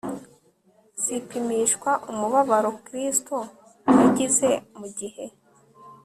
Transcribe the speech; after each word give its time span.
zipimishwa 1.03 1.91
umubabaro 2.11 2.71
Kristo 2.85 3.35
yagize 3.99 4.49
mu 4.77 4.87
gihe 4.97 5.25